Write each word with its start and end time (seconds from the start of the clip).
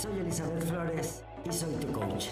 Soy 0.00 0.16
Elizabeth 0.20 0.62
Flores 0.62 1.24
y 1.44 1.52
soy 1.52 1.74
tu 1.74 1.92
coach. 1.92 2.26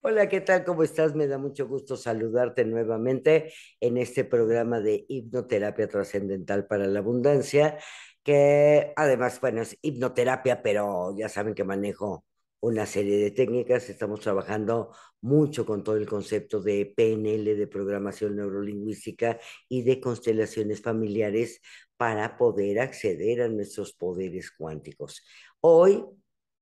Hola, 0.00 0.26
¿qué 0.30 0.40
tal? 0.40 0.64
¿Cómo 0.64 0.82
estás? 0.82 1.14
Me 1.14 1.26
da 1.26 1.36
mucho 1.36 1.68
gusto 1.68 1.98
saludarte 1.98 2.64
nuevamente 2.64 3.52
en 3.80 3.98
este 3.98 4.24
programa 4.24 4.80
de 4.80 5.04
hipnoterapia 5.10 5.88
trascendental 5.88 6.66
para 6.66 6.86
la 6.86 7.00
abundancia, 7.00 7.76
que 8.22 8.94
además, 8.96 9.38
bueno, 9.38 9.60
es 9.60 9.76
hipnoterapia, 9.82 10.62
pero 10.62 11.14
ya 11.14 11.28
saben 11.28 11.54
que 11.54 11.64
manejo 11.64 12.24
una 12.60 12.86
serie 12.86 13.16
de 13.18 13.30
técnicas. 13.30 13.88
Estamos 13.88 14.20
trabajando 14.20 14.94
mucho 15.20 15.66
con 15.66 15.82
todo 15.82 15.96
el 15.96 16.06
concepto 16.06 16.60
de 16.60 16.86
PNL, 16.94 17.56
de 17.56 17.66
programación 17.66 18.36
neurolingüística 18.36 19.38
y 19.68 19.82
de 19.82 20.00
constelaciones 20.00 20.80
familiares 20.82 21.60
para 21.96 22.36
poder 22.36 22.80
acceder 22.80 23.42
a 23.42 23.48
nuestros 23.48 23.92
poderes 23.92 24.50
cuánticos. 24.50 25.22
Hoy, 25.60 26.04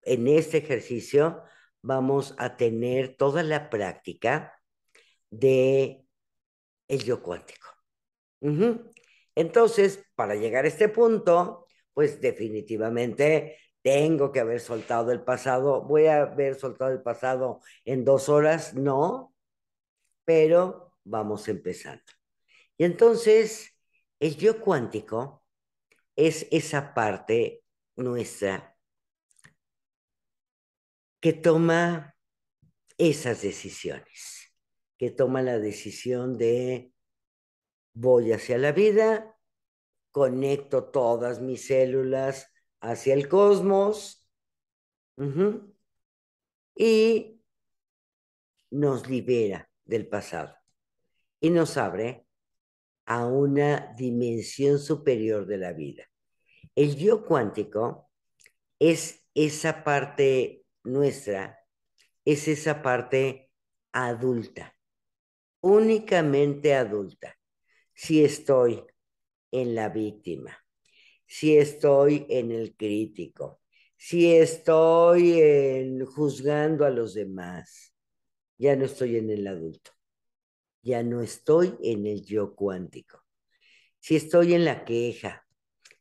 en 0.02 0.28
este 0.28 0.58
ejercicio, 0.58 1.42
vamos 1.82 2.34
a 2.38 2.56
tener 2.56 3.16
toda 3.16 3.42
la 3.42 3.70
práctica 3.70 4.54
de 5.30 6.04
el 6.88 7.04
yo 7.04 7.22
cuántico. 7.22 7.68
Entonces, 9.34 10.04
para 10.14 10.34
llegar 10.34 10.64
a 10.64 10.68
este 10.68 10.88
punto, 10.88 11.66
pues 11.92 12.20
definitivamente 12.20 13.56
tengo 13.88 14.32
que 14.32 14.40
haber 14.40 14.60
soltado 14.60 15.12
el 15.12 15.22
pasado. 15.22 15.80
¿Voy 15.80 16.08
a 16.08 16.20
haber 16.20 16.56
soltado 16.56 16.92
el 16.92 17.00
pasado 17.00 17.62
en 17.86 18.04
dos 18.04 18.28
horas? 18.28 18.74
No, 18.74 19.34
pero 20.26 20.92
vamos 21.04 21.48
empezando. 21.48 22.04
Y 22.76 22.84
entonces, 22.84 23.74
el 24.20 24.36
yo 24.36 24.60
cuántico 24.60 25.42
es 26.16 26.46
esa 26.50 26.92
parte 26.92 27.64
nuestra 27.96 28.76
que 31.18 31.32
toma 31.32 32.14
esas 32.98 33.40
decisiones, 33.40 34.52
que 34.98 35.10
toma 35.10 35.40
la 35.40 35.58
decisión 35.58 36.36
de 36.36 36.92
voy 37.94 38.32
hacia 38.32 38.58
la 38.58 38.72
vida, 38.72 39.34
conecto 40.10 40.90
todas 40.90 41.40
mis 41.40 41.68
células 41.68 42.52
hacia 42.80 43.14
el 43.14 43.28
cosmos 43.28 44.26
y 46.76 47.40
nos 48.70 49.08
libera 49.08 49.68
del 49.84 50.06
pasado 50.06 50.54
y 51.40 51.50
nos 51.50 51.76
abre 51.76 52.26
a 53.06 53.26
una 53.26 53.94
dimensión 53.96 54.78
superior 54.78 55.46
de 55.46 55.58
la 55.58 55.72
vida. 55.72 56.04
El 56.74 56.96
yo 56.96 57.24
cuántico 57.24 58.10
es 58.78 59.24
esa 59.34 59.82
parte 59.82 60.64
nuestra, 60.84 61.58
es 62.24 62.48
esa 62.48 62.82
parte 62.82 63.50
adulta, 63.92 64.76
únicamente 65.60 66.74
adulta. 66.74 67.36
Si 67.94 68.24
estoy 68.24 68.84
en 69.50 69.74
la 69.74 69.88
víctima, 69.88 70.56
si 71.28 71.58
estoy 71.58 72.26
en 72.30 72.50
el 72.50 72.74
crítico, 72.74 73.60
si 73.96 74.34
estoy 74.34 75.40
en 75.40 76.04
juzgando 76.06 76.86
a 76.86 76.90
los 76.90 77.12
demás, 77.14 77.94
ya 78.56 78.74
no 78.76 78.86
estoy 78.86 79.16
en 79.18 79.30
el 79.30 79.46
adulto, 79.46 79.92
ya 80.82 81.02
no 81.02 81.20
estoy 81.20 81.76
en 81.82 82.06
el 82.06 82.24
yo 82.24 82.54
cuántico. 82.54 83.22
Si 84.00 84.16
estoy 84.16 84.54
en 84.54 84.64
la 84.64 84.84
queja, 84.86 85.46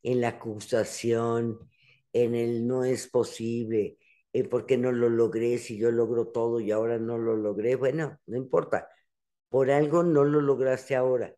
en 0.02 0.22
la 0.22 0.28
acusación, 0.28 1.58
en 2.14 2.34
el 2.34 2.66
no 2.66 2.84
es 2.84 3.06
posible, 3.08 3.98
en 4.32 4.48
por 4.48 4.64
qué 4.64 4.78
no 4.78 4.92
lo 4.92 5.10
logré, 5.10 5.58
si 5.58 5.76
yo 5.76 5.90
logro 5.90 6.28
todo 6.28 6.58
y 6.58 6.70
ahora 6.70 6.98
no 6.98 7.18
lo 7.18 7.36
logré, 7.36 7.76
bueno, 7.76 8.18
no 8.26 8.36
importa, 8.38 8.88
por 9.50 9.70
algo 9.70 10.02
no 10.02 10.24
lo 10.24 10.40
lograste 10.40 10.96
ahora. 10.96 11.34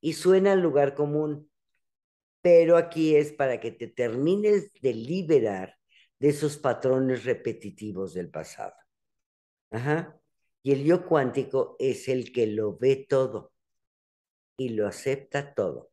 Y 0.00 0.14
suena 0.14 0.52
al 0.52 0.60
lugar 0.60 0.94
común, 0.94 1.50
pero 2.42 2.76
aquí 2.76 3.16
es 3.16 3.32
para 3.32 3.60
que 3.60 3.70
te 3.70 3.86
termines 3.86 4.72
de 4.80 4.92
liberar 4.92 5.76
de 6.18 6.28
esos 6.28 6.58
patrones 6.58 7.24
repetitivos 7.24 8.14
del 8.14 8.30
pasado. 8.30 8.74
Ajá. 9.70 10.20
Y 10.62 10.72
el 10.72 10.84
yo 10.84 11.06
cuántico 11.06 11.76
es 11.78 12.08
el 12.08 12.32
que 12.32 12.46
lo 12.46 12.76
ve 12.76 13.06
todo 13.08 13.52
y 14.56 14.70
lo 14.70 14.86
acepta 14.86 15.54
todo. 15.54 15.90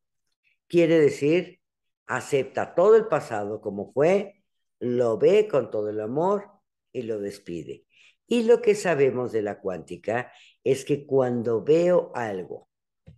Quiere 0.67 0.99
decir, 0.99 1.59
acepta 2.07 2.75
todo 2.75 2.95
el 2.95 3.07
pasado 3.07 3.61
como 3.61 3.91
fue, 3.93 4.43
lo 4.79 5.17
ve 5.17 5.47
con 5.47 5.71
todo 5.71 5.89
el 5.89 5.99
amor 5.99 6.49
y 6.91 7.03
lo 7.03 7.19
despide. 7.19 7.85
Y 8.27 8.43
lo 8.43 8.61
que 8.61 8.75
sabemos 8.75 9.31
de 9.31 9.41
la 9.41 9.59
cuántica 9.59 10.31
es 10.63 10.85
que 10.85 11.05
cuando 11.05 11.63
veo 11.63 12.11
algo, 12.13 12.69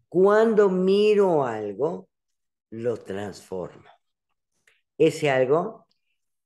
cuando 0.07 0.69
miro 0.69 1.45
algo, 1.45 2.07
lo 2.71 2.97
transformo. 2.97 3.89
Ese 4.97 5.29
algo, 5.29 5.87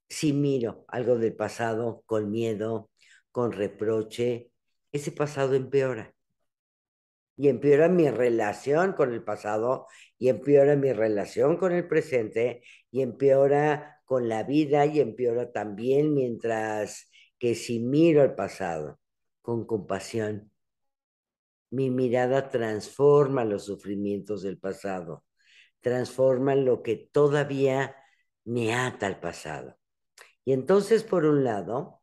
si 0.09 0.34
miro 0.34 0.86
algo 0.88 1.18
del 1.18 1.36
pasado 1.36 2.03
con 2.06 2.31
miedo, 2.31 2.90
con 3.31 3.52
reproche, 3.52 4.52
ese 4.91 5.12
pasado 5.12 5.56
empeora. 5.56 6.13
Y 7.38 7.50
empeora 7.50 7.90
mi 7.90 8.09
relación 8.09 8.94
con 8.94 9.13
el 9.13 9.24
pasado, 9.24 9.88
y 10.18 10.30
empeora 10.30 10.75
mi 10.75 10.94
relación 10.94 11.58
con 11.58 11.74
el 11.74 11.88
presente, 11.88 12.63
y 12.92 13.02
empeora 13.02 14.02
con 14.06 14.30
la 14.30 14.44
vida, 14.44 14.86
y 14.86 15.02
empeora 15.02 15.52
también 15.52 16.13
mientras 16.13 17.12
que 17.38 17.56
si 17.56 17.80
miro 17.80 18.22
al 18.22 18.36
pasado 18.36 19.00
con 19.42 19.66
compasión, 19.66 20.52
mi 21.69 21.90
mirada 21.90 22.50
transforma 22.50 23.44
los 23.44 23.66
sufrimientos 23.66 24.42
del 24.44 24.57
pasado 24.57 25.25
transforman 25.85 26.66
lo 26.66 26.81
que 26.81 26.96
todavía 26.96 27.96
me 28.44 28.73
ata 28.73 29.06
al 29.06 29.19
pasado. 29.19 29.78
Y 30.44 30.51
entonces, 30.51 31.03
por 31.03 31.25
un 31.25 31.44
lado, 31.44 32.01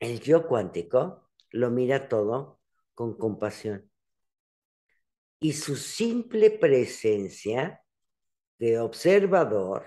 el 0.00 0.18
yo 0.18 0.48
cuántico 0.48 1.30
lo 1.50 1.70
mira 1.70 2.08
todo 2.08 2.60
con 2.96 3.16
compasión. 3.16 3.88
Y 5.38 5.52
su 5.52 5.76
simple 5.76 6.50
presencia 6.50 7.84
de 8.58 8.80
observador 8.80 9.86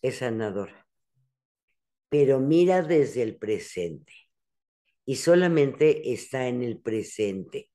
es 0.00 0.18
sanadora. 0.18 0.86
Pero 2.08 2.38
mira 2.38 2.82
desde 2.82 3.22
el 3.22 3.36
presente. 3.36 4.12
Y 5.04 5.16
solamente 5.16 6.12
está 6.12 6.46
en 6.46 6.62
el 6.62 6.80
presente. 6.80 7.68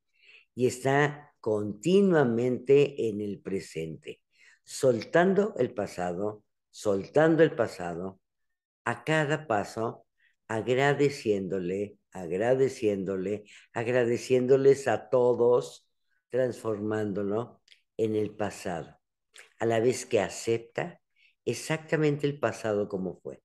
Y 0.56 0.68
está 0.68 1.34
continuamente 1.48 3.08
en 3.08 3.22
el 3.22 3.40
presente, 3.40 4.20
soltando 4.66 5.56
el 5.58 5.74
pasado, 5.74 6.44
soltando 6.72 7.42
el 7.42 7.56
pasado, 7.56 8.20
a 8.84 9.06
cada 9.06 9.48
paso, 9.48 10.06
agradeciéndole, 10.50 12.00
agradeciéndole, 12.12 13.46
agradeciéndoles 13.72 14.90
a 14.90 15.08
todos, 15.08 15.90
transformándolo 16.28 17.62
en 17.96 18.18
el 18.18 18.36
pasado, 18.36 19.00
a 19.58 19.66
la 19.66 19.80
vez 19.80 20.06
que 20.06 20.20
acepta 20.20 21.00
exactamente 21.46 22.28
el 22.28 22.42
pasado 22.42 22.90
como 22.90 23.22
fue. 23.22 23.42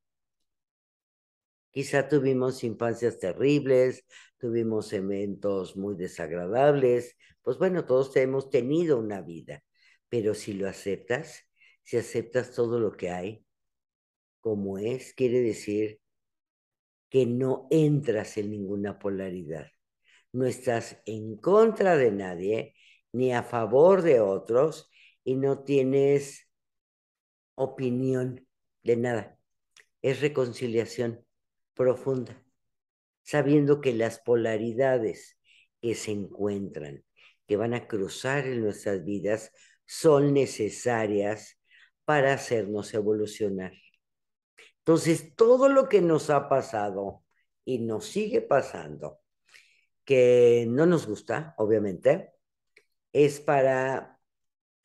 Quizá 1.73 2.09
tuvimos 2.09 2.63
infancias 2.65 3.19
terribles, 3.19 4.05
tuvimos 4.39 4.93
eventos 4.93 5.77
muy 5.77 5.97
desagradables, 5.97 7.17
pues 7.43 7.59
bueno, 7.59 7.87
todos 7.87 8.15
hemos 8.17 8.51
tenido 8.51 8.99
una 8.99 9.23
vida, 9.23 9.65
pero 10.09 10.35
si 10.35 10.53
lo 10.53 10.69
aceptas, 10.69 11.49
si 11.83 11.97
aceptas 11.97 12.53
todo 12.55 12.79
lo 12.79 12.93
que 12.93 13.11
hay 13.11 13.45
como 14.41 14.77
es, 14.77 15.15
quiere 15.15 15.41
decir 15.41 16.01
que 17.09 17.25
no 17.27 17.69
entras 17.71 18.37
en 18.37 18.51
ninguna 18.51 18.99
polaridad. 18.99 19.69
No 20.33 20.47
estás 20.47 21.01
en 21.07 21.37
contra 21.37 21.97
de 21.97 22.11
nadie 22.11 22.75
ni 23.13 23.33
a 23.33 23.43
favor 23.43 24.03
de 24.03 24.21
otros 24.21 24.91
y 25.25 25.37
no 25.37 25.63
tienes 25.63 26.49
opinión 27.55 28.47
de 28.83 28.97
nada. 28.97 29.39
Es 30.03 30.21
reconciliación 30.21 31.25
profunda, 31.75 32.43
sabiendo 33.23 33.81
que 33.81 33.95
las 33.95 34.19
polaridades 34.21 35.39
que 35.81 35.95
se 35.95 36.13
encuentran, 36.13 37.05
que 37.47 37.57
van 37.57 37.75
a 37.75 37.87
cruzar 37.89 38.47
en 38.47 38.63
nuestras 38.63 39.05
vidas, 39.05 39.53
son 39.85 40.33
necesarias 40.33 41.59
para 42.05 42.35
hacernos 42.35 42.95
evolucionar. 42.95 43.73
Entonces, 44.79 45.35
todo 45.37 45.69
lo 45.69 45.89
que 45.89 46.01
nos 46.01 46.31
ha 46.31 46.49
pasado 46.49 47.25
y 47.65 47.79
nos 47.79 48.07
sigue 48.07 48.41
pasando, 48.41 49.21
que 50.05 50.67
no 50.69 50.87
nos 50.87 51.07
gusta, 51.07 51.55
obviamente, 51.59 52.33
es 53.13 53.41
para 53.41 54.19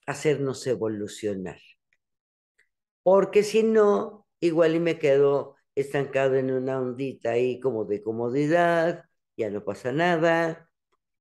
hacernos 0.06 0.66
evolucionar. 0.68 1.60
Porque 3.04 3.44
si 3.44 3.64
no, 3.64 4.28
igual 4.40 4.76
y 4.76 4.80
me 4.80 5.00
quedo 5.00 5.57
estancado 5.78 6.36
en 6.36 6.52
una 6.52 6.80
ondita 6.82 7.32
ahí 7.32 7.60
como 7.60 7.86
de 7.86 8.02
comodidad, 8.04 9.06
ya 9.38 9.50
no 9.52 9.64
pasa 9.64 9.92
nada, 9.92 10.70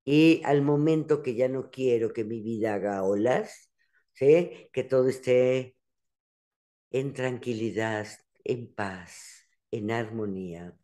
y 0.05 0.43
al 0.45 0.63
momento 0.63 1.23
que 1.23 1.35
ya 1.35 1.49
no 1.49 1.71
quiero 1.71 2.13
que 2.13 2.25
mi 2.25 2.41
vida 2.41 2.75
haga 2.75 3.03
olas, 3.05 3.71
¿sí? 4.13 4.71
que 4.73 4.85
todo 4.85 5.09
esté 5.09 5.77
en 6.91 7.13
tranquilidad, 7.13 8.07
en 8.45 8.73
paz, 8.75 9.47
en 9.71 9.91
armonía, 9.91 10.75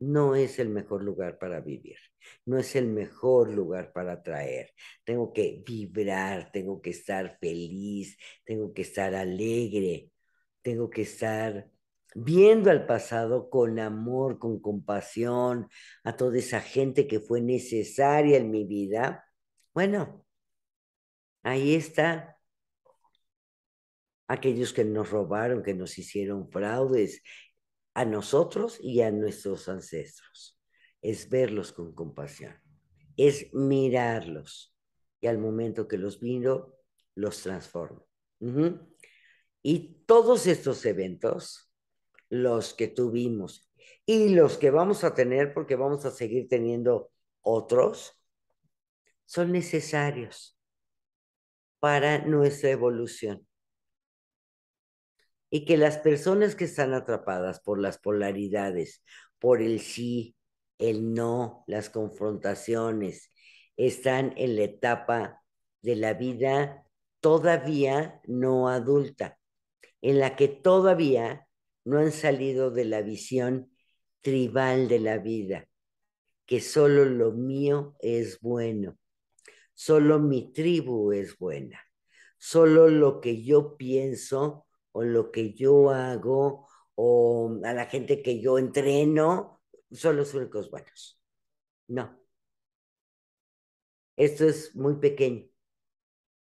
no 0.00 0.34
es 0.34 0.58
el 0.58 0.68
mejor 0.68 1.02
lugar 1.04 1.38
para 1.38 1.60
vivir, 1.60 1.98
no 2.46 2.58
es 2.58 2.74
el 2.76 2.88
mejor 2.88 3.52
lugar 3.52 3.92
para 3.92 4.22
traer. 4.22 4.74
Tengo 5.04 5.32
que 5.32 5.62
vibrar, 5.66 6.50
tengo 6.52 6.82
que 6.82 6.90
estar 6.90 7.38
feliz, 7.40 8.18
tengo 8.44 8.72
que 8.74 8.82
estar 8.82 9.14
alegre, 9.14 10.10
tengo 10.62 10.90
que 10.90 11.02
estar 11.02 11.70
viendo 12.14 12.70
al 12.70 12.86
pasado 12.86 13.50
con 13.50 13.78
amor, 13.78 14.38
con 14.38 14.60
compasión, 14.60 15.68
a 16.04 16.16
toda 16.16 16.38
esa 16.38 16.60
gente 16.60 17.06
que 17.06 17.20
fue 17.20 17.40
necesaria 17.40 18.36
en 18.36 18.50
mi 18.50 18.64
vida. 18.64 19.24
Bueno, 19.72 20.24
ahí 21.42 21.74
está. 21.74 22.38
Aquellos 24.28 24.72
que 24.72 24.84
nos 24.84 25.10
robaron, 25.10 25.62
que 25.62 25.74
nos 25.74 25.98
hicieron 25.98 26.50
fraudes, 26.50 27.22
a 27.94 28.04
nosotros 28.04 28.78
y 28.80 29.00
a 29.02 29.10
nuestros 29.10 29.68
ancestros. 29.68 30.60
Es 31.00 31.28
verlos 31.28 31.72
con 31.72 31.94
compasión, 31.94 32.54
es 33.16 33.52
mirarlos 33.52 34.74
y 35.20 35.26
al 35.26 35.38
momento 35.38 35.88
que 35.88 35.96
los 35.96 36.22
miro, 36.22 36.78
los 37.14 37.42
transformo. 37.42 38.06
Y 39.62 40.04
todos 40.06 40.46
estos 40.46 40.84
eventos, 40.84 41.72
los 42.28 42.74
que 42.74 42.88
tuvimos. 42.88 43.68
Y 44.06 44.30
los 44.30 44.58
que 44.58 44.70
vamos 44.70 45.04
a 45.04 45.14
tener, 45.14 45.54
porque 45.54 45.76
vamos 45.76 46.04
a 46.04 46.10
seguir 46.10 46.48
teniendo 46.48 47.10
otros, 47.40 48.18
son 49.24 49.52
necesarios 49.52 50.58
para 51.78 52.18
nuestra 52.24 52.70
evolución. 52.70 53.46
Y 55.50 55.64
que 55.64 55.76
las 55.76 55.98
personas 55.98 56.54
que 56.54 56.64
están 56.64 56.94
atrapadas 56.94 57.60
por 57.60 57.78
las 57.80 57.98
polaridades, 57.98 59.02
por 59.38 59.62
el 59.62 59.80
sí, 59.80 60.36
el 60.78 61.14
no, 61.14 61.64
las 61.66 61.90
confrontaciones, 61.90 63.30
están 63.76 64.34
en 64.36 64.56
la 64.56 64.62
etapa 64.62 65.42
de 65.82 65.96
la 65.96 66.14
vida 66.14 66.84
todavía 67.20 68.20
no 68.26 68.68
adulta, 68.68 69.38
en 70.02 70.18
la 70.18 70.36
que 70.36 70.48
todavía 70.48 71.46
no 71.84 71.98
han 71.98 72.12
salido 72.12 72.70
de 72.70 72.84
la 72.84 73.02
visión 73.02 73.70
tribal 74.20 74.88
de 74.88 75.00
la 75.00 75.18
vida, 75.18 75.68
que 76.46 76.60
solo 76.60 77.04
lo 77.04 77.32
mío 77.32 77.96
es 78.00 78.40
bueno, 78.40 78.98
solo 79.74 80.18
mi 80.18 80.52
tribu 80.52 81.12
es 81.12 81.36
buena, 81.38 81.80
solo 82.38 82.88
lo 82.88 83.20
que 83.20 83.42
yo 83.42 83.76
pienso 83.76 84.66
o 84.92 85.02
lo 85.02 85.30
que 85.30 85.52
yo 85.52 85.90
hago 85.90 86.68
o 86.94 87.60
a 87.64 87.72
la 87.72 87.86
gente 87.86 88.22
que 88.22 88.40
yo 88.40 88.58
entreno 88.58 89.60
son 89.90 90.16
los 90.16 90.34
únicos 90.34 90.70
buenos. 90.70 91.20
No. 91.88 92.18
Esto 94.16 94.46
es 94.46 94.74
muy 94.76 94.96
pequeño. 94.96 95.48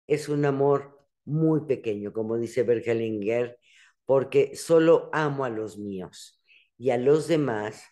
Es 0.07 0.29
un 0.29 0.45
amor 0.45 1.07
muy 1.25 1.61
pequeño, 1.61 2.13
como 2.13 2.37
dice 2.37 2.63
Bergelinger, 2.63 3.57
porque 4.05 4.55
solo 4.55 5.09
amo 5.13 5.45
a 5.45 5.49
los 5.49 5.77
míos 5.77 6.41
y 6.77 6.91
a 6.91 6.97
los 6.97 7.27
demás 7.27 7.83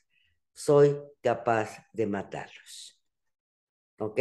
soy 0.54 0.98
capaz 1.21 1.88
de 1.94 2.07
matarlos. 2.07 3.01
¿Ok? 4.00 4.19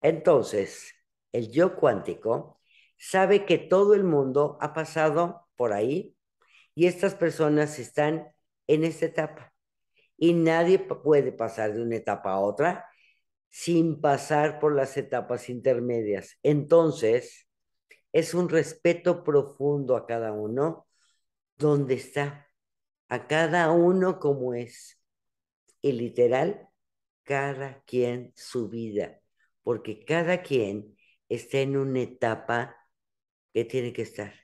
Entonces, 0.00 0.94
el 1.32 1.50
yo 1.50 1.76
cuántico 1.76 2.60
sabe 2.96 3.44
que 3.44 3.58
todo 3.58 3.94
el 3.94 4.04
mundo 4.04 4.58
ha 4.60 4.72
pasado 4.72 5.48
por 5.56 5.72
ahí 5.72 6.16
y 6.74 6.86
estas 6.86 7.14
personas 7.14 7.78
están 7.78 8.32
en 8.66 8.84
esta 8.84 9.06
etapa. 9.06 9.52
Y 10.16 10.32
nadie 10.32 10.78
puede 10.78 11.32
pasar 11.32 11.74
de 11.74 11.82
una 11.82 11.96
etapa 11.96 12.32
a 12.32 12.40
otra 12.40 12.86
sin 13.50 14.00
pasar 14.00 14.58
por 14.58 14.74
las 14.74 14.96
etapas 14.96 15.48
intermedias. 15.48 16.38
Entonces, 16.42 17.48
es 18.12 18.34
un 18.34 18.48
respeto 18.48 19.22
profundo 19.22 19.96
a 19.96 20.06
cada 20.06 20.32
uno 20.32 20.87
donde 21.58 21.94
está, 21.94 22.50
a 23.08 23.26
cada 23.26 23.70
uno 23.72 24.20
como 24.20 24.54
es. 24.54 25.00
Y 25.82 25.92
literal, 25.92 26.68
cada 27.24 27.82
quien 27.84 28.32
su 28.36 28.68
vida, 28.68 29.20
porque 29.62 30.04
cada 30.04 30.42
quien 30.42 30.96
está 31.28 31.58
en 31.60 31.76
una 31.76 32.00
etapa 32.00 32.76
que 33.52 33.64
tiene 33.64 33.92
que 33.92 34.02
estar 34.02 34.34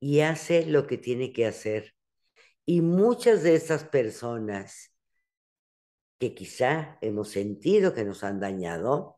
y 0.00 0.20
hace 0.20 0.66
lo 0.66 0.86
que 0.86 0.98
tiene 0.98 1.32
que 1.32 1.46
hacer. 1.46 1.94
Y 2.66 2.82
muchas 2.82 3.42
de 3.42 3.54
estas 3.54 3.84
personas 3.84 4.94
que 6.18 6.34
quizá 6.34 6.98
hemos 7.00 7.30
sentido 7.30 7.94
que 7.94 8.04
nos 8.04 8.22
han 8.22 8.38
dañado, 8.38 9.16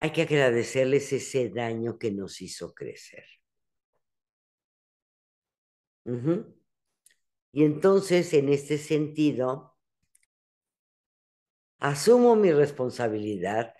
hay 0.00 0.10
que 0.10 0.22
agradecerles 0.22 1.12
ese 1.12 1.50
daño 1.50 1.98
que 1.98 2.10
nos 2.10 2.40
hizo 2.40 2.74
crecer. 2.74 3.37
Y 7.52 7.64
entonces, 7.64 8.32
en 8.34 8.48
este 8.48 8.78
sentido, 8.78 9.76
asumo 11.78 12.36
mi 12.36 12.52
responsabilidad 12.52 13.74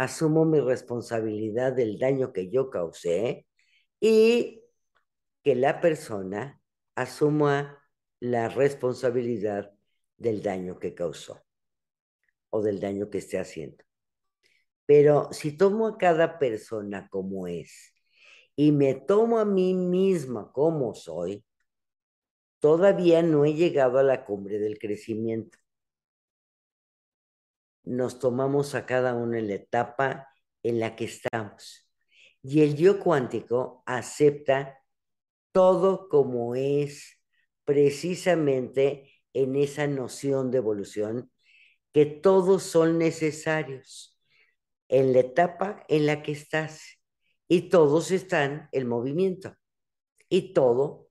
asumo 0.00 0.46
mi 0.46 0.60
responsabilidad 0.60 1.74
del 1.74 1.98
daño 1.98 2.32
que 2.32 2.48
yo 2.48 2.70
causé 2.70 3.46
y 4.00 4.62
que 5.44 5.54
la 5.54 5.82
persona 5.82 6.58
asuma 6.94 7.78
la 8.18 8.48
responsabilidad 8.48 9.72
del 10.16 10.42
daño 10.42 10.78
que 10.78 10.94
causó 10.94 11.44
o 12.48 12.62
del 12.62 12.80
daño 12.80 13.10
que 13.10 13.18
esté 13.18 13.38
haciendo. 13.38 13.84
Pero 14.86 15.28
si 15.32 15.54
tomo 15.54 15.86
a 15.86 15.98
cada 15.98 16.38
persona 16.38 17.06
como 17.10 17.46
es 17.46 17.92
y 18.56 18.72
me 18.72 18.94
tomo 18.94 19.38
a 19.38 19.44
mí 19.44 19.74
misma 19.74 20.52
como 20.52 20.94
soy, 20.94 21.44
todavía 22.60 23.22
no 23.22 23.44
he 23.44 23.54
llegado 23.54 23.98
a 23.98 24.02
la 24.02 24.24
cumbre 24.24 24.58
del 24.58 24.78
crecimiento 24.78 25.58
nos 27.84 28.18
tomamos 28.18 28.74
a 28.74 28.86
cada 28.86 29.14
uno 29.14 29.36
en 29.36 29.48
la 29.48 29.54
etapa 29.54 30.28
en 30.62 30.80
la 30.80 30.96
que 30.96 31.04
estamos. 31.06 31.88
Y 32.42 32.62
el 32.62 32.76
yo 32.76 33.00
cuántico 33.00 33.82
acepta 33.86 34.78
todo 35.52 36.08
como 36.08 36.54
es 36.54 37.20
precisamente 37.64 39.10
en 39.32 39.56
esa 39.56 39.86
noción 39.86 40.50
de 40.50 40.58
evolución, 40.58 41.32
que 41.92 42.06
todos 42.06 42.62
son 42.62 42.98
necesarios 42.98 44.18
en 44.88 45.12
la 45.12 45.20
etapa 45.20 45.84
en 45.88 46.06
la 46.06 46.22
que 46.22 46.32
estás 46.32 46.99
y 47.50 47.62
todos 47.62 48.12
están 48.12 48.68
en 48.70 48.86
movimiento 48.86 49.56
y 50.28 50.52
todo 50.54 51.08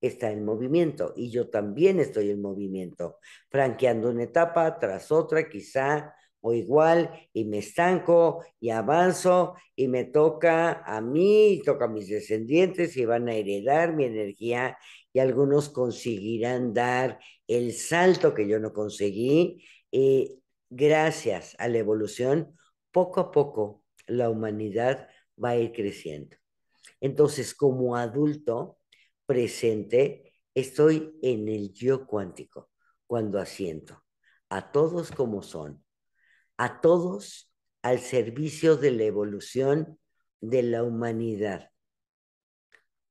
está 0.00 0.30
en 0.30 0.42
movimiento 0.42 1.12
y 1.14 1.30
yo 1.30 1.50
también 1.50 2.00
estoy 2.00 2.30
en 2.30 2.40
movimiento, 2.40 3.18
franqueando 3.50 4.08
una 4.08 4.22
etapa 4.22 4.78
tras 4.78 5.12
otra, 5.12 5.50
quizá 5.50 6.14
o 6.40 6.54
igual, 6.54 7.10
y 7.34 7.44
me 7.44 7.58
estanco 7.58 8.42
y 8.58 8.70
avanzo 8.70 9.54
y 9.76 9.88
me 9.88 10.04
toca 10.04 10.82
a 10.82 11.02
mí, 11.02 11.48
y 11.48 11.62
toca 11.62 11.84
a 11.84 11.88
mis 11.88 12.08
descendientes 12.08 12.96
y 12.96 13.04
van 13.04 13.28
a 13.28 13.34
heredar 13.34 13.94
mi 13.94 14.06
energía 14.06 14.78
y 15.12 15.18
algunos 15.18 15.68
conseguirán 15.68 16.72
dar 16.72 17.18
el 17.46 17.74
salto 17.74 18.32
que 18.32 18.48
yo 18.48 18.58
no 18.58 18.72
conseguí. 18.72 19.62
Y 19.90 20.40
gracias 20.70 21.54
a 21.58 21.68
la 21.68 21.76
evolución, 21.76 22.56
poco 22.90 23.20
a 23.20 23.30
poco 23.30 23.82
la 24.06 24.30
humanidad 24.30 25.08
va 25.42 25.50
a 25.50 25.56
ir 25.56 25.72
creciendo. 25.72 26.36
Entonces, 27.00 27.54
como 27.54 27.96
adulto, 27.96 28.78
presente, 29.26 30.32
estoy 30.54 31.18
en 31.22 31.48
el 31.48 31.72
yo 31.72 32.06
cuántico 32.06 32.70
cuando 33.06 33.38
asiento 33.38 34.02
a 34.50 34.72
todos 34.72 35.12
como 35.12 35.42
son, 35.42 35.82
a 36.58 36.80
todos 36.80 37.50
al 37.82 38.00
servicio 38.00 38.76
de 38.76 38.90
la 38.90 39.04
evolución 39.04 39.98
de 40.40 40.62
la 40.62 40.82
humanidad, 40.82 41.70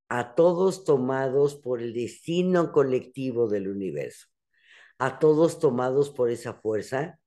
a 0.10 0.36
todos 0.36 0.84
tomados 0.84 1.56
por 1.56 1.82
el 1.82 1.94
destino 1.94 2.72
colectivo 2.72 3.48
del 3.48 3.70
universo, 3.70 4.28
a 4.98 5.18
todos 5.18 5.60
tomados 5.60 6.10
por 6.12 6.30
esa 6.30 6.54
fuerza 6.54 7.20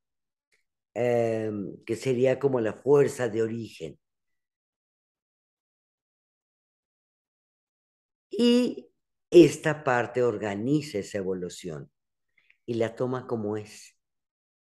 em, 0.95 1.83
que 1.85 1.97
sería 1.97 2.39
como 2.39 2.61
la 2.61 2.75
fuerza 2.75 3.29
de 3.29 3.43
origen, 3.43 3.99
Y 8.35 8.89
esta 9.31 9.85
parte 9.85 10.23
organiza 10.23 10.99
esa 10.99 11.19
evolución 11.19 11.91
y 12.65 12.75
la 12.75 12.97
toma 12.97 13.27
como 13.27 13.59
es 13.59 13.95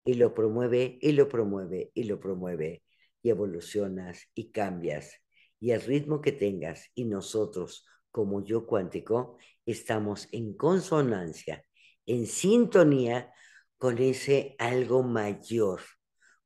y 0.04 0.16
lo 0.16 0.34
promueve 0.34 1.00
y 1.02 1.14
lo 1.14 1.30
promueve 1.30 1.90
y 1.94 2.04
lo 2.04 2.20
promueve 2.20 2.84
y 3.24 3.30
evolucionas 3.30 4.28
y 4.34 4.52
cambias 4.52 5.22
y 5.60 5.72
el 5.72 5.82
ritmo 5.82 6.20
que 6.20 6.34
tengas 6.34 6.90
y 6.96 7.06
nosotros 7.06 7.86
como 8.12 8.44
yo 8.44 8.66
cuántico 8.66 9.38
estamos 9.66 10.28
en 10.34 10.54
consonancia, 10.58 11.64
en 12.06 12.26
sintonía 12.28 13.32
con 13.78 14.00
ese 14.00 14.56
algo 14.60 15.02
mayor, 15.02 15.82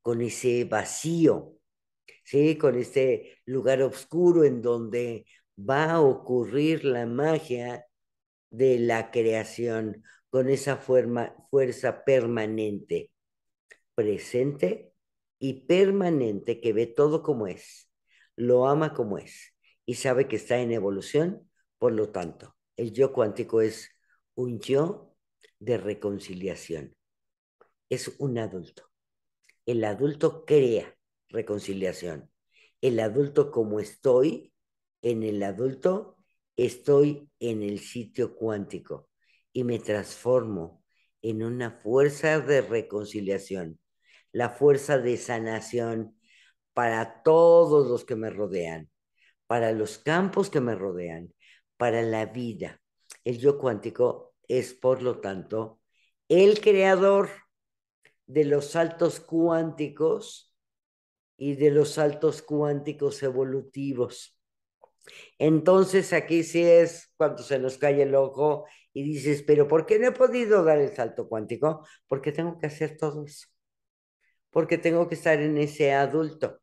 con 0.03 0.21
ese 0.21 0.65
vacío, 0.65 1.57
¿sí? 2.23 2.55
con 2.55 2.77
este 2.77 3.39
lugar 3.45 3.81
oscuro 3.81 4.43
en 4.43 4.61
donde 4.61 5.25
va 5.57 5.91
a 5.91 6.01
ocurrir 6.01 6.85
la 6.85 7.05
magia 7.05 7.85
de 8.49 8.79
la 8.79 9.11
creación, 9.11 10.03
con 10.29 10.49
esa 10.49 10.77
fuerza 10.77 12.03
permanente, 12.03 13.11
presente 13.93 14.91
y 15.39 15.65
permanente 15.65 16.59
que 16.59 16.73
ve 16.73 16.87
todo 16.87 17.23
como 17.23 17.47
es, 17.47 17.89
lo 18.35 18.67
ama 18.67 18.93
como 18.93 19.17
es 19.17 19.53
y 19.85 19.95
sabe 19.95 20.27
que 20.27 20.35
está 20.35 20.59
en 20.59 20.73
evolución, 20.73 21.49
por 21.77 21.93
lo 21.93 22.09
tanto, 22.11 22.55
el 22.75 22.91
yo 22.91 23.13
cuántico 23.13 23.61
es 23.61 23.89
un 24.33 24.59
yo 24.59 25.15
de 25.59 25.77
reconciliación, 25.77 26.95
es 27.89 28.13
un 28.19 28.37
adulto. 28.37 28.89
El 29.65 29.83
adulto 29.83 30.45
crea 30.45 30.95
reconciliación. 31.29 32.29
El 32.81 32.99
adulto 32.99 33.51
como 33.51 33.79
estoy, 33.79 34.53
en 35.05 35.21
el 35.21 35.43
adulto 35.43 36.17
estoy 36.55 37.29
en 37.39 37.61
el 37.61 37.79
sitio 37.79 38.35
cuántico 38.35 39.07
y 39.53 39.63
me 39.63 39.77
transformo 39.77 40.83
en 41.21 41.43
una 41.43 41.69
fuerza 41.69 42.39
de 42.39 42.61
reconciliación, 42.61 43.79
la 44.31 44.49
fuerza 44.49 44.97
de 44.97 45.17
sanación 45.17 46.17
para 46.73 47.21
todos 47.21 47.87
los 47.87 48.03
que 48.03 48.15
me 48.15 48.31
rodean, 48.31 48.89
para 49.45 49.73
los 49.73 49.99
campos 49.99 50.49
que 50.49 50.59
me 50.59 50.73
rodean, 50.73 51.31
para 51.77 52.01
la 52.01 52.25
vida. 52.25 52.81
El 53.23 53.37
yo 53.37 53.59
cuántico 53.59 54.33
es, 54.47 54.73
por 54.73 55.03
lo 55.03 55.19
tanto, 55.19 55.81
el 56.29 56.59
creador 56.61 57.29
de 58.25 58.43
los 58.43 58.71
saltos 58.71 59.19
cuánticos 59.19 60.55
y 61.37 61.53
de 61.57 61.69
los 61.69 61.91
saltos 61.91 62.41
cuánticos 62.41 63.21
evolutivos. 63.21 64.34
Entonces 65.39 66.13
aquí 66.13 66.43
sí 66.43 66.63
es 66.63 67.13
cuando 67.17 67.43
se 67.43 67.59
nos 67.59 67.77
cae 67.77 68.01
el 68.01 68.15
ojo 68.15 68.65
y 68.93 69.03
dices, 69.03 69.43
pero 69.43 69.67
¿por 69.67 69.85
qué 69.85 69.99
no 69.99 70.07
he 70.07 70.11
podido 70.11 70.63
dar 70.63 70.79
el 70.79 70.93
salto 70.95 71.27
cuántico? 71.27 71.85
Porque 72.07 72.31
tengo 72.31 72.57
que 72.59 72.67
hacer 72.67 72.97
todo 72.97 73.25
eso. 73.25 73.47
Porque 74.49 74.77
tengo 74.77 75.07
que 75.07 75.15
estar 75.15 75.39
en 75.41 75.57
ese 75.57 75.93
adulto. 75.93 76.61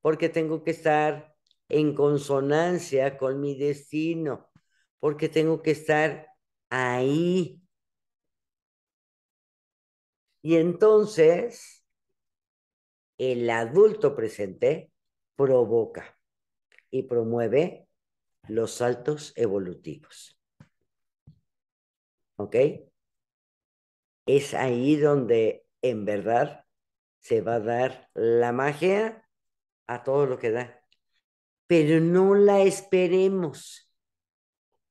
Porque 0.00 0.28
tengo 0.28 0.64
que 0.64 0.72
estar 0.72 1.34
en 1.68 1.94
consonancia 1.94 3.18
con 3.18 3.40
mi 3.40 3.58
destino. 3.58 4.50
Porque 5.00 5.28
tengo 5.28 5.62
que 5.62 5.72
estar 5.72 6.28
ahí. 6.70 7.62
Y 10.42 10.56
entonces, 10.56 11.84
el 13.18 13.48
adulto 13.50 14.14
presente 14.14 14.92
provoca 15.36 16.18
y 16.92 17.04
promueve 17.04 17.88
los 18.48 18.72
saltos 18.74 19.32
evolutivos. 19.34 20.38
¿Ok? 22.36 22.56
Es 24.26 24.54
ahí 24.54 24.96
donde 24.96 25.66
en 25.80 26.04
verdad 26.04 26.64
se 27.18 27.40
va 27.40 27.54
a 27.56 27.60
dar 27.60 28.10
la 28.14 28.52
magia 28.52 29.28
a 29.86 30.04
todo 30.04 30.26
lo 30.26 30.38
que 30.38 30.50
da. 30.50 30.84
Pero 31.66 32.00
no 32.00 32.34
la 32.34 32.60
esperemos, 32.60 33.90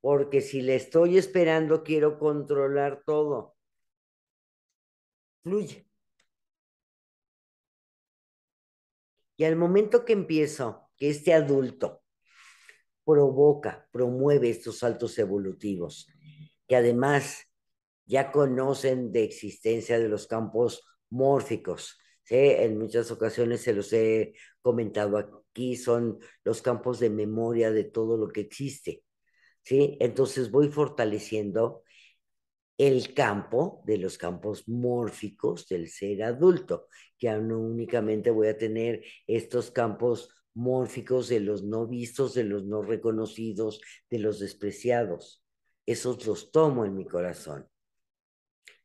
porque 0.02 0.42
si 0.42 0.62
la 0.62 0.74
estoy 0.74 1.18
esperando 1.18 1.84
quiero 1.84 2.18
controlar 2.18 3.04
todo. 3.06 3.56
Fluye. 5.44 5.88
Y 9.38 9.44
al 9.44 9.56
momento 9.56 10.06
que 10.06 10.14
empiezo, 10.14 10.91
que 11.02 11.10
este 11.10 11.34
adulto 11.34 12.04
provoca, 13.04 13.90
promueve 13.92 14.52
estos 14.52 14.78
saltos 14.78 15.18
evolutivos, 15.18 16.06
que 16.68 16.76
además 16.76 17.48
ya 18.06 18.32
conocen 18.32 19.12
de 19.12 19.24
existencia 19.24 19.98
de 19.98 20.08
los 20.08 20.28
campos 20.28 20.84
mórficos. 21.10 21.98
¿sí? 22.22 22.36
En 22.36 22.78
muchas 22.78 23.10
ocasiones 23.10 23.62
se 23.62 23.74
los 23.74 23.92
he 23.94 24.36
comentado 24.62 25.18
aquí, 25.18 25.76
son 25.76 26.20
los 26.44 26.62
campos 26.62 27.00
de 27.00 27.10
memoria 27.10 27.72
de 27.72 27.86
todo 27.86 28.16
lo 28.16 28.28
que 28.28 28.42
existe. 28.42 29.04
¿sí? 29.64 29.98
Entonces 30.00 30.52
voy 30.52 30.70
fortaleciendo 30.70 31.82
el 32.78 33.16
campo 33.16 33.82
de 33.88 33.98
los 33.98 34.20
campos 34.20 34.68
mórficos 34.68 35.68
del 35.68 35.90
ser 35.90 36.22
adulto, 36.22 36.90
que 37.18 37.32
no 37.32 37.60
únicamente 37.60 38.30
voy 38.30 38.50
a 38.50 38.58
tener 38.60 39.04
estos 39.26 39.72
campos 39.72 40.30
mórficos 40.54 41.28
de 41.30 41.40
los 41.40 41.64
no 41.64 41.88
vistos, 41.88 42.34
de 42.34 42.44
los 42.44 42.64
no 42.64 42.82
reconocidos, 42.82 43.82
de 44.10 44.20
los 44.20 44.40
despreciados 44.40 45.42
esos 45.86 46.26
los 46.26 46.52
tomo 46.52 46.86
en 46.86 46.96
mi 46.96 47.06
corazón. 47.06 47.68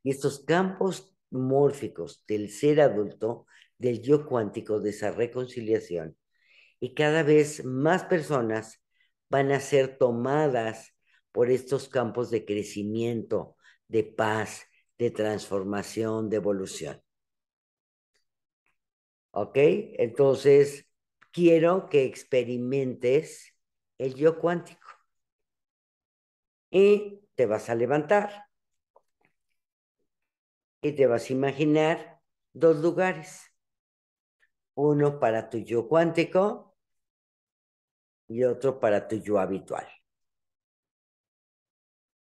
Y 0.02 0.10
estos 0.10 0.44
campos 0.44 1.14
mórficos 1.30 2.24
del 2.26 2.50
ser 2.50 2.80
adulto, 2.80 3.46
del 3.78 4.00
yo 4.02 4.26
cuántico, 4.26 4.80
de 4.80 4.90
esa 4.90 5.10
reconciliación, 5.10 6.16
y 6.80 6.94
cada 6.94 7.22
vez 7.22 7.64
más 7.64 8.04
personas 8.04 8.82
van 9.28 9.50
a 9.50 9.60
ser 9.60 9.98
tomadas 9.98 10.94
por 11.32 11.50
estos 11.50 11.88
campos 11.88 12.30
de 12.30 12.44
crecimiento, 12.44 13.56
de 13.88 14.04
paz, 14.04 14.66
de 14.98 15.10
transformación, 15.10 16.30
de 16.30 16.36
evolución. 16.36 17.02
¿Ok? 19.32 19.56
Entonces, 19.56 20.85
quiero 21.36 21.90
que 21.90 22.06
experimentes 22.06 23.52
el 23.98 24.14
yo 24.14 24.38
cuántico 24.38 24.88
y 26.70 27.28
te 27.34 27.44
vas 27.44 27.68
a 27.68 27.74
levantar 27.74 28.46
y 30.80 30.92
te 30.92 31.06
vas 31.06 31.28
a 31.28 31.32
imaginar 31.34 32.22
dos 32.54 32.78
lugares. 32.78 33.52
Uno 34.76 35.20
para 35.20 35.50
tu 35.50 35.58
yo 35.58 35.86
cuántico 35.88 36.74
y 38.28 38.44
otro 38.44 38.80
para 38.80 39.06
tu 39.06 39.16
yo 39.16 39.38
habitual. 39.38 39.86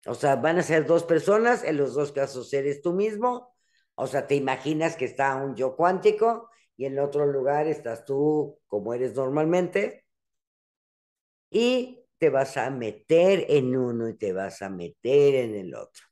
O 0.06 0.14
sea, 0.14 0.36
van 0.36 0.58
a 0.58 0.62
ser 0.62 0.86
dos 0.86 1.04
personas, 1.04 1.64
en 1.64 1.76
los 1.76 1.92
dos 1.92 2.12
casos 2.12 2.50
eres 2.54 2.80
tú 2.80 2.94
mismo. 2.94 3.54
O 3.94 4.06
sea, 4.06 4.26
te 4.26 4.36
imaginas 4.36 4.96
que 4.96 5.04
está 5.04 5.36
un 5.36 5.54
yo 5.54 5.76
cuántico 5.76 6.48
y 6.76 6.84
en 6.86 6.98
otro 6.98 7.26
lugar 7.26 7.66
estás 7.66 8.04
tú 8.04 8.58
como 8.66 8.94
eres 8.94 9.14
normalmente. 9.14 10.04
Y 11.50 12.04
te 12.18 12.30
vas 12.30 12.56
a 12.56 12.70
meter 12.70 13.46
en 13.48 13.76
uno 13.76 14.08
y 14.08 14.16
te 14.16 14.32
vas 14.32 14.62
a 14.62 14.70
meter 14.70 15.34
en 15.34 15.54
el 15.54 15.74
otro. 15.74 16.04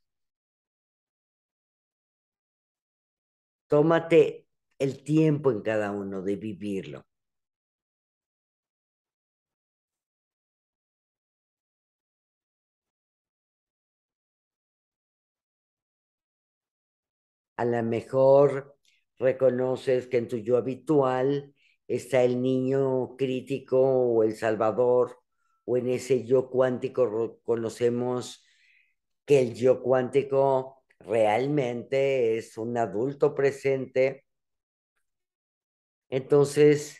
Tómate 3.68 4.46
el 4.78 5.04
tiempo 5.04 5.50
en 5.50 5.60
cada 5.60 5.90
uno 5.90 6.22
de 6.22 6.36
vivirlo. 6.36 7.04
A 17.56 17.64
lo 17.64 17.82
mejor 17.82 18.73
reconoces 19.18 20.06
que 20.06 20.18
en 20.18 20.28
tu 20.28 20.38
yo 20.38 20.56
habitual 20.56 21.54
está 21.88 22.22
el 22.22 22.40
niño 22.42 23.16
crítico 23.16 23.80
o 23.80 24.22
el 24.22 24.36
salvador 24.36 25.18
o 25.64 25.76
en 25.76 25.88
ese 25.88 26.24
yo 26.24 26.50
cuántico 26.50 27.40
conocemos 27.44 28.44
que 29.24 29.40
el 29.40 29.54
yo 29.54 29.82
cuántico 29.82 30.84
realmente 31.00 32.36
es 32.38 32.58
un 32.58 32.76
adulto 32.76 33.34
presente. 33.34 34.24
Entonces, 36.08 36.98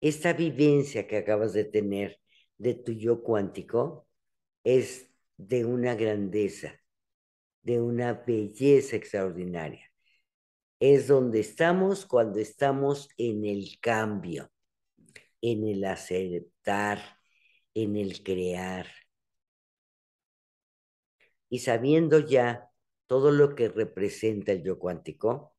esta 0.00 0.32
vivencia 0.32 1.06
que 1.06 1.16
acabas 1.18 1.52
de 1.52 1.64
tener 1.64 2.20
de 2.58 2.74
tu 2.74 2.92
yo 2.92 3.22
cuántico 3.22 4.06
es 4.64 5.10
de 5.36 5.64
una 5.64 5.94
grandeza, 5.94 6.80
de 7.62 7.80
una 7.80 8.14
belleza 8.14 8.96
extraordinaria. 8.96 9.90
Es 10.78 11.08
donde 11.08 11.40
estamos 11.40 12.06
cuando 12.06 12.38
estamos 12.38 13.08
en 13.16 13.44
el 13.44 13.78
cambio, 13.80 14.50
en 15.40 15.66
el 15.66 15.84
aceptar, 15.84 17.00
en 17.74 17.96
el 17.96 18.22
crear, 18.22 18.86
y 21.48 21.60
sabiendo 21.60 22.18
ya 22.18 22.70
todo 23.06 23.30
lo 23.30 23.54
que 23.54 23.68
representa 23.68 24.52
el 24.52 24.62
yo 24.62 24.78
cuántico, 24.78 25.54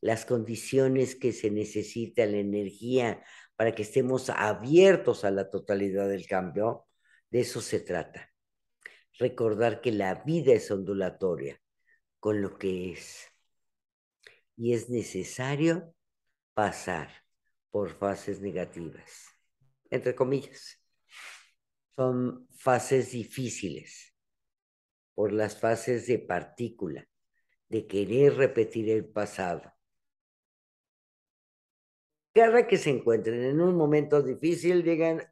las 0.00 0.24
condiciones 0.24 1.14
que 1.14 1.32
se 1.32 1.50
necesita, 1.50 2.26
la 2.26 2.38
energía 2.38 3.22
para 3.56 3.74
que 3.74 3.82
estemos 3.82 4.30
abiertos 4.30 5.24
a 5.24 5.30
la 5.30 5.50
totalidad 5.50 6.08
del 6.08 6.26
cambio, 6.26 6.86
de 7.30 7.40
eso 7.40 7.60
se 7.60 7.80
trata. 7.80 8.30
Recordar 9.18 9.80
que 9.80 9.92
la 9.92 10.22
vida 10.24 10.52
es 10.52 10.70
ondulatoria 10.70 11.60
con 12.20 12.42
lo 12.42 12.58
que 12.58 12.92
es. 12.92 13.35
Y 14.56 14.72
es 14.72 14.88
necesario 14.88 15.94
pasar 16.54 17.10
por 17.70 17.90
fases 17.90 18.40
negativas, 18.40 19.26
entre 19.90 20.14
comillas. 20.14 20.80
Son 21.94 22.48
fases 22.50 23.12
difíciles, 23.12 24.14
por 25.14 25.32
las 25.32 25.58
fases 25.58 26.06
de 26.06 26.18
partícula, 26.18 27.06
de 27.68 27.86
querer 27.86 28.34
repetir 28.36 28.90
el 28.90 29.06
pasado. 29.06 29.72
Cada 32.34 32.66
que 32.66 32.76
se 32.76 32.90
encuentren 32.90 33.42
en 33.44 33.60
un 33.60 33.74
momento 33.74 34.22
difícil, 34.22 34.82
digan, 34.82 35.22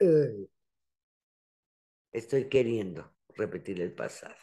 estoy 2.13 2.49
queriendo 2.49 3.15
repetir 3.29 3.81
el 3.81 3.95
pasado. 3.95 4.37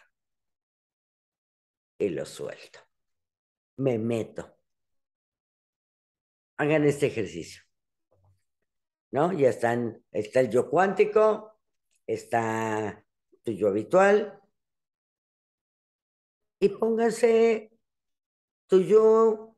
Y 1.98 2.10
lo 2.10 2.26
suelto. 2.26 2.80
Me 3.78 3.98
meto. 3.98 4.61
Hagan 6.62 6.86
este 6.86 7.08
ejercicio. 7.08 7.64
¿No? 9.10 9.34
Ya 9.34 9.50
están, 9.50 10.04
está 10.12 10.42
el 10.42 10.52
yo 10.52 10.70
cuántico, 10.70 11.60
está 12.06 13.04
tu 13.44 13.52
yo 13.52 13.70
habitual, 13.70 14.40
y 16.60 16.70
pónganse 16.70 17.72
tu 18.68 18.80
yo 18.84 19.58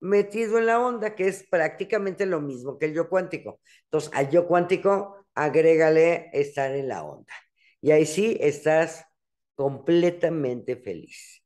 metido 0.00 0.58
en 0.58 0.66
la 0.66 0.78
onda, 0.78 1.14
que 1.14 1.26
es 1.28 1.48
prácticamente 1.48 2.26
lo 2.26 2.42
mismo 2.42 2.78
que 2.78 2.84
el 2.84 2.92
yo 2.92 3.08
cuántico. 3.08 3.62
Entonces, 3.84 4.10
al 4.12 4.28
yo 4.28 4.46
cuántico, 4.46 5.24
agrégale 5.34 6.28
estar 6.34 6.70
en 6.72 6.88
la 6.88 7.02
onda. 7.02 7.32
Y 7.80 7.92
ahí 7.92 8.04
sí 8.04 8.36
estás 8.38 9.06
completamente 9.54 10.76
feliz. 10.76 11.41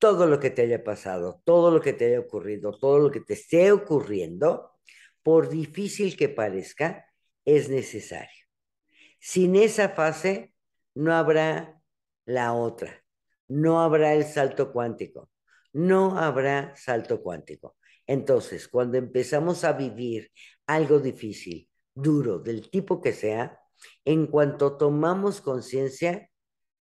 Todo 0.00 0.26
lo 0.26 0.40
que 0.40 0.50
te 0.50 0.62
haya 0.62 0.82
pasado, 0.82 1.40
todo 1.44 1.70
lo 1.70 1.80
que 1.80 1.92
te 1.92 2.06
haya 2.06 2.18
ocurrido, 2.18 2.76
todo 2.76 2.98
lo 2.98 3.10
que 3.12 3.20
te 3.20 3.34
esté 3.34 3.70
ocurriendo, 3.70 4.72
por 5.22 5.48
difícil 5.48 6.16
que 6.16 6.28
parezca, 6.28 7.06
es 7.44 7.68
necesario. 7.68 8.46
Sin 9.20 9.54
esa 9.54 9.90
fase, 9.90 10.52
no 10.94 11.14
habrá 11.14 11.80
la 12.24 12.52
otra 12.54 13.00
no 13.50 13.82
habrá 13.82 14.14
el 14.14 14.24
salto 14.24 14.72
cuántico, 14.72 15.28
no 15.72 16.16
habrá 16.18 16.74
salto 16.76 17.20
cuántico. 17.20 17.76
Entonces, 18.06 18.68
cuando 18.68 18.96
empezamos 18.96 19.64
a 19.64 19.72
vivir 19.72 20.30
algo 20.66 21.00
difícil, 21.00 21.68
duro, 21.92 22.38
del 22.38 22.70
tipo 22.70 23.00
que 23.00 23.12
sea, 23.12 23.58
en 24.04 24.28
cuanto 24.28 24.76
tomamos 24.76 25.40
conciencia, 25.40 26.30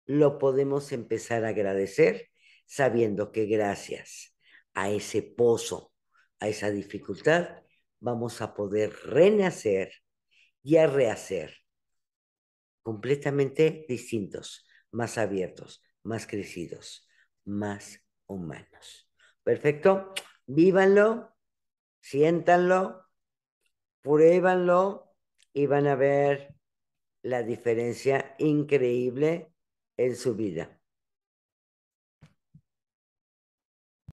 lo 0.06 0.38
podemos 0.38 0.92
empezar 0.92 1.44
a 1.44 1.50
agradecer 1.50 2.29
sabiendo 2.70 3.32
que 3.32 3.48
gracias 3.48 4.38
a 4.76 4.92
ese 4.92 5.24
pozo, 5.24 5.92
a 6.40 6.48
esa 6.48 6.70
dificultad, 6.70 7.64
vamos 8.00 8.42
a 8.42 8.54
poder 8.54 8.94
renacer 9.06 9.92
y 10.62 10.78
a 10.78 10.86
rehacer 10.86 11.58
completamente 12.84 13.88
distintos, 13.90 14.68
más 14.92 15.18
abiertos, 15.18 15.84
más 16.04 16.28
crecidos, 16.28 17.10
más 17.44 18.02
humanos. 18.28 19.10
Perfecto, 19.44 20.14
vívanlo, 20.46 21.36
siéntanlo, 22.02 23.04
pruébanlo 24.02 25.16
y 25.54 25.66
van 25.66 25.88
a 25.88 25.96
ver 25.96 26.54
la 27.24 27.42
diferencia 27.42 28.36
increíble 28.38 29.52
en 29.98 30.16
su 30.16 30.36
vida. 30.36 30.79